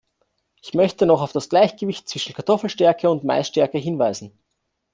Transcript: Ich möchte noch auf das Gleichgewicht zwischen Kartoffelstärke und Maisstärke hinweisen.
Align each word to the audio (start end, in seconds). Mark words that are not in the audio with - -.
Ich 0.63 0.73
möchte 0.73 1.05
noch 1.05 1.21
auf 1.21 1.31
das 1.31 1.47
Gleichgewicht 1.47 2.09
zwischen 2.09 2.33
Kartoffelstärke 2.33 3.07
und 3.07 3.23
Maisstärke 3.23 3.77
hinweisen. 3.77 4.33